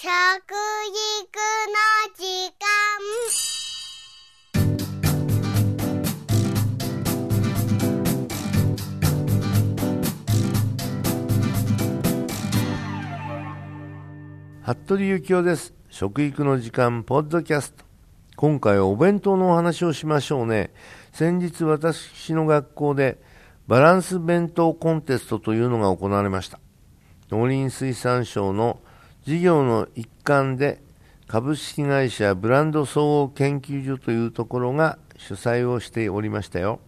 [0.00, 0.14] 食育の
[2.14, 2.22] 時
[2.54, 2.62] 間。
[14.62, 15.74] 服部幸男です。
[15.90, 17.84] 食育の時間ポッドキャスト。
[18.36, 20.70] 今回はお弁当のお話をしましょうね。
[21.12, 23.20] 先日私の学校で
[23.66, 26.60] バランス弁当コンテストというのが行われました。
[27.32, 28.78] 農林水産省の
[29.28, 30.80] 事業の一環で
[31.26, 36.80] 株式会社ブランド総合研究所というところが主催をしておりましたよ。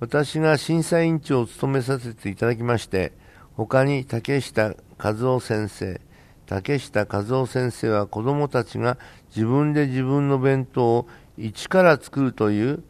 [0.00, 3.12] 私が審査委員長を務めさせていただきまして
[3.52, 6.00] 他に竹下和夫先生
[6.46, 8.96] 竹下和夫先生は子どもたちが
[9.36, 12.82] 自分で自分の弁当を一から作るという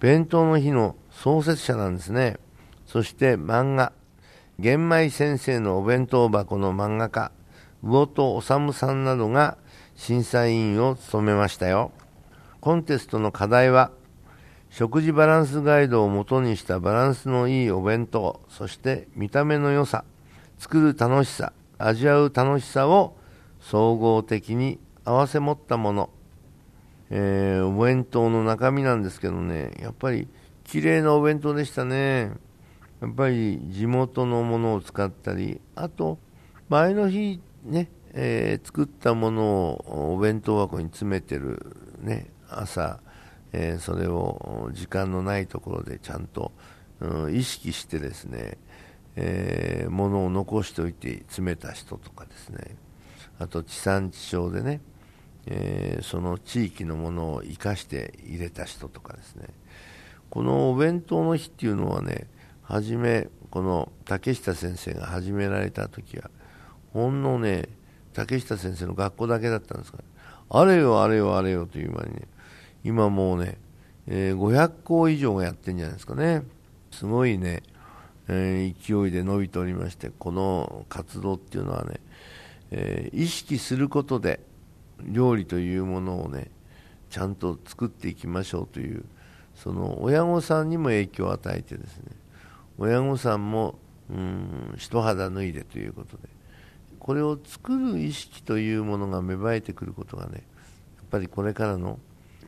[0.00, 2.38] 弁当の日の創設者なんですね。
[2.84, 3.92] そして漫画
[4.58, 7.30] 玄米先生のお弁当箱の漫画家。
[7.84, 9.58] 魚戸治さんなどが
[9.94, 11.92] 審査委員を務めましたよ。
[12.60, 13.90] コンテストの課題は
[14.70, 20.04] 食事バランスガイドをもとにしたバランスのいいお弁当そして見た目の良さ
[20.58, 23.16] 作る楽しさ味わう楽しさを
[23.60, 26.10] 総合的に合わせ持ったもの、
[27.10, 30.26] えー、お弁当の中身なんですけどねやっぱり
[30.64, 32.32] 綺麗なお弁当でしたね。
[33.02, 36.18] やっぱり地元のものを使ったりあと
[36.70, 43.00] 前の日ね、えー、作ったものをお弁当箱に詰めてる、ね、朝、
[43.52, 46.52] えー、それを時間のないところでちゃんと、
[47.00, 48.58] うん、意識してですね、
[49.16, 52.76] えー、ものを残しておいて詰めた人とかですね。
[53.38, 54.80] あと地産地消でね、
[55.46, 59.48] えー、その地域のものを生かして入れた人とかですね。
[60.30, 62.26] このお弁当の日っていうのはね
[62.62, 66.30] 初めこの竹下先生が始められた時は
[66.94, 67.68] ほんのね
[68.14, 70.04] 竹下先生の学校だけだったんですから
[70.60, 72.22] あれよあれよあれよという間にね
[72.84, 73.58] 今もうね、
[74.06, 76.44] えー、500校以上がやってるんじゃないですかね。
[76.92, 77.62] すごいね、
[78.28, 82.00] えー、勢いで伸びておりましてこの活動っていうのはね、
[82.70, 84.40] えー、意識することで
[85.02, 86.50] 料理というものをね
[87.10, 89.04] ちゃんと作っていきましょうという
[89.56, 92.12] その親御さんにも影響を与えてですね
[92.78, 93.78] 親御さんも
[94.10, 96.28] うん一肌脱いでということで
[97.04, 100.36] これを作る意識というものが芽生えてくることがね
[100.96, 101.98] やっぱりこれからの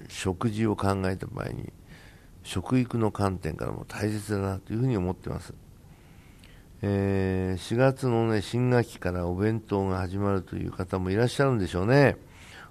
[0.08, 1.74] 食事を考えた場合に
[2.42, 5.52] 食育の観点からも大切だなというふうに思ってます、
[6.80, 12.16] えー、4月の、ね、新学期からお弁当が始まるという方もいらっしゃるんでしょうね。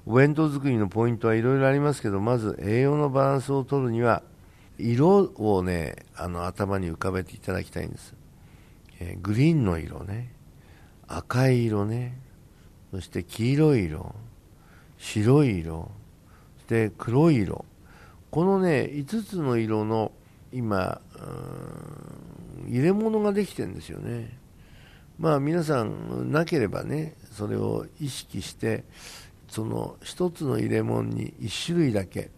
[0.07, 4.23] お弁当作りのポイントはいろいろありますけどまず栄養のバランスを取るには
[4.79, 8.15] 色をねあの頭に浮かべていただきたいんです、
[8.99, 10.34] えー、グリーンの色ね。
[11.07, 12.19] 赤い色ね。
[12.91, 14.15] そして黄色い色
[14.97, 15.91] 白い色
[16.57, 17.65] そして黒い色。
[18.31, 20.11] このね5つの色の
[20.51, 21.01] 今
[22.67, 24.37] 入れ物ができてるんですよね。
[25.19, 28.83] まあ皆さんなければねそれを意識して
[29.47, 32.29] その1つの入れ物に1種類だけ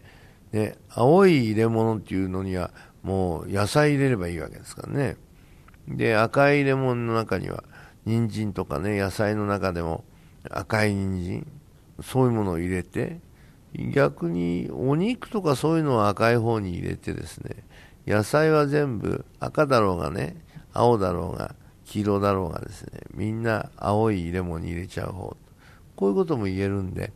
[0.52, 2.70] ね、青い入れ物っていうのには
[3.02, 5.16] もう野菜入れればいいわけですからね。
[5.86, 7.64] で赤い入れ物の中には
[8.08, 10.04] 人参とかね野菜の中でも
[10.50, 11.46] 赤い人参
[12.02, 13.20] そういうものを入れて
[13.92, 17.64] 逆にお肉とかそういうのは赤い方に入れてですね
[18.06, 20.36] 野菜は全部赤だろうがね
[20.72, 21.54] 青だろうが
[21.84, 25.36] 黄色だろうがですねみんな青い入れ物に入れちゃう方。
[25.96, 27.12] こういうことも言えるんで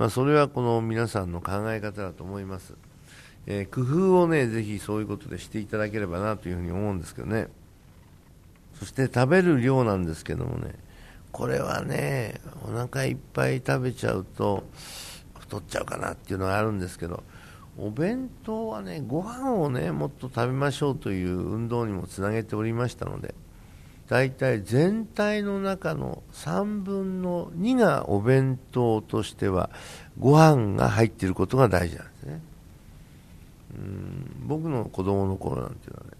[0.00, 2.74] まあ、それはこの皆さんの考え方だと思います、
[3.46, 7.48] えー、工夫をねぜひそういうことでしていただければなというふうに思うんですけどね。
[8.80, 10.74] そして食べる量なんですけどもね
[11.32, 14.64] これはねお腹いっぱい食べちゃうと
[15.38, 17.22] 太っちゃうかなっていうのがあるんですけど
[17.78, 23.34] お弁当はねご飯をねもっと食べましょうという運動にもつなげておりましたので
[24.08, 29.70] 大体全体の中の3分の2がお弁当としては
[30.18, 32.40] ご飯が入っていることが大事なんですね。
[33.76, 36.10] うん僕の子供の頃なんていうのはね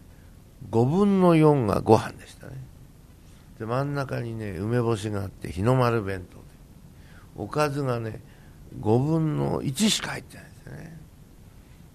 [0.69, 2.53] 5分の4がご飯でしたね。
[3.59, 6.43] で真ん中にね梅干しがあって日の丸弁当で。
[7.37, 8.21] おかずがね
[8.81, 10.97] 5分の1しか入ってないですね。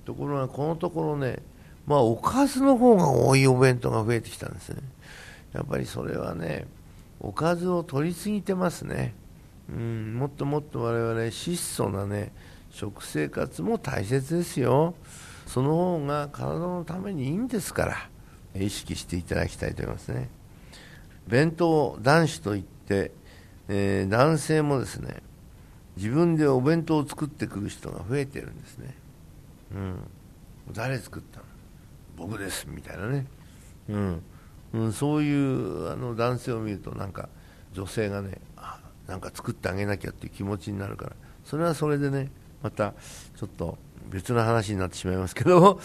[0.05, 1.39] ところがこのところね
[1.85, 4.81] まあおかずの方が多いお弁当が増えてきたんですね。
[5.53, 6.67] やっぱりそれはね
[7.19, 9.13] おかずを取りすぎてますね、
[9.69, 12.33] うん、もっともっと我々質素なね
[12.71, 14.95] 食生活も大切ですよ。
[15.47, 18.09] その方が体のためにいいんですから。
[18.55, 20.29] 意識していただきたいと思いますね。
[21.27, 23.11] 弁当男子といって、
[23.67, 25.23] えー、男性もですね
[25.97, 28.95] 自分でお弁当を作ってくる人が増えてるんですね、
[29.73, 29.99] うん、
[30.71, 31.45] 誰作ったの？
[32.15, 33.25] 僕ですみたいなね、
[33.89, 34.21] うん。
[34.73, 37.29] うん、そういうあの男性を見るとなんか
[37.73, 41.11] 女性がねあなんか作ってあげなきゃっていう気持ちになるから
[41.45, 42.29] それはそれでね
[42.61, 42.93] また
[43.37, 43.77] ちょっと
[44.09, 45.79] 別の話になってしまいますけど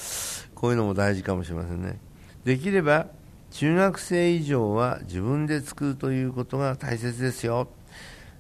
[0.55, 1.99] こういうのも大事かもしれませんね。
[2.45, 3.09] できれば
[3.51, 7.69] 中学生以上は自分で作るということが大切ですよ。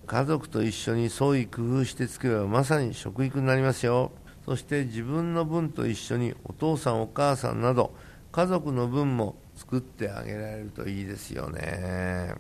[0.06, 4.12] 家族と一緒に創意工夫して作ればまさに食育になりますよ。
[4.47, 7.93] そして自分の分と一緒にお父さんお母さんなど
[8.32, 12.35] 家族の分も作ってあげられるといいですよね。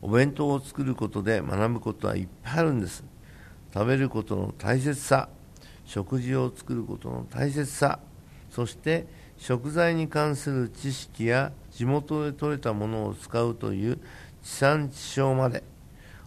[0.00, 3.04] お弁当を作ることで学ぶことはいっぱいあるんです。
[3.74, 5.28] 食べることの大切さ
[5.84, 8.00] 食事を作ることの大切さ
[8.50, 9.06] そして
[9.40, 13.98] 食材に関する知識や地元で採れたものを使うという
[14.42, 15.64] 地産地消まで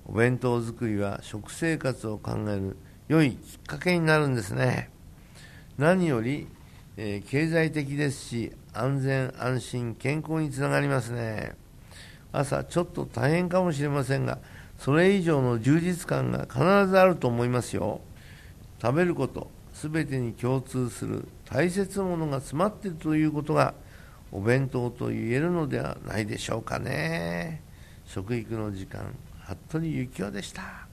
[0.08, 2.76] お弁当作りは食生活を考える
[3.08, 4.90] 良いきっかけになるんですね。
[5.78, 6.48] 何より、
[6.98, 11.54] えー、経済的ですし安全安心健康につながりますね。
[12.32, 14.40] 朝ちょっと大変かもしれませんが
[14.80, 18.02] それ以上の充実感が必ずあると思いますよ。
[18.82, 23.74] 食べること全てに共通する大切なものが詰まっているということが
[24.32, 27.62] お弁当と言えるのではないでしょうかね
[28.06, 29.16] 食育の時間
[29.46, 30.88] 服部幸男でした。